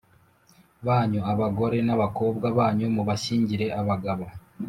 Banyu 0.87 1.19
abagore 1.31 1.77
n 1.87 1.89
abakobwa 1.95 2.47
banyu 2.57 2.87
mubashyingire 2.95 3.65
abagabo 3.79 4.25